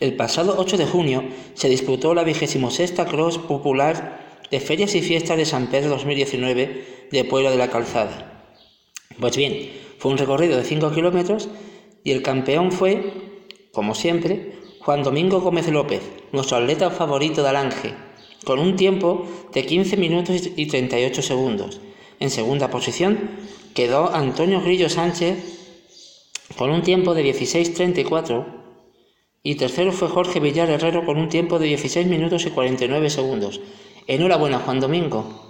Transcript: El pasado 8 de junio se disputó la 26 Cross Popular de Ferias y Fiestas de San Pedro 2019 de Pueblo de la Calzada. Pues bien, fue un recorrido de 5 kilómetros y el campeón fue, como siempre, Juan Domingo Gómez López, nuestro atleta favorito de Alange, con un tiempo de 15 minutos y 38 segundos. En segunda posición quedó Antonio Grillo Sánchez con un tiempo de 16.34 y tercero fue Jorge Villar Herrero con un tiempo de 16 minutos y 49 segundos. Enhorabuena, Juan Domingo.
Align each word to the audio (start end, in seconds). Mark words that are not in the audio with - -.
El 0.00 0.14
pasado 0.14 0.54
8 0.58 0.76
de 0.76 0.86
junio 0.86 1.24
se 1.54 1.68
disputó 1.68 2.14
la 2.14 2.22
26 2.22 2.92
Cross 3.10 3.38
Popular 3.38 4.44
de 4.48 4.60
Ferias 4.60 4.94
y 4.94 5.02
Fiestas 5.02 5.36
de 5.36 5.44
San 5.44 5.66
Pedro 5.66 5.90
2019 5.90 7.08
de 7.10 7.24
Pueblo 7.24 7.50
de 7.50 7.56
la 7.56 7.68
Calzada. 7.68 8.54
Pues 9.18 9.36
bien, 9.36 9.72
fue 9.98 10.12
un 10.12 10.18
recorrido 10.18 10.56
de 10.56 10.62
5 10.62 10.92
kilómetros 10.92 11.48
y 12.04 12.12
el 12.12 12.22
campeón 12.22 12.70
fue, 12.70 13.12
como 13.72 13.96
siempre, 13.96 14.52
Juan 14.82 15.02
Domingo 15.02 15.40
Gómez 15.40 15.68
López, 15.68 16.02
nuestro 16.30 16.58
atleta 16.58 16.90
favorito 16.90 17.42
de 17.42 17.48
Alange, 17.48 17.94
con 18.44 18.60
un 18.60 18.76
tiempo 18.76 19.26
de 19.52 19.66
15 19.66 19.96
minutos 19.96 20.48
y 20.54 20.66
38 20.66 21.22
segundos. 21.22 21.80
En 22.20 22.30
segunda 22.30 22.70
posición 22.70 23.30
quedó 23.74 24.14
Antonio 24.14 24.60
Grillo 24.60 24.88
Sánchez 24.88 25.38
con 26.56 26.70
un 26.70 26.82
tiempo 26.82 27.14
de 27.14 27.24
16.34 27.24 28.57
y 29.42 29.54
tercero 29.54 29.92
fue 29.92 30.08
Jorge 30.08 30.40
Villar 30.40 30.68
Herrero 30.70 31.04
con 31.04 31.16
un 31.18 31.28
tiempo 31.28 31.58
de 31.58 31.66
16 31.66 32.06
minutos 32.06 32.44
y 32.46 32.50
49 32.50 33.10
segundos. 33.10 33.60
Enhorabuena, 34.06 34.58
Juan 34.58 34.80
Domingo. 34.80 35.47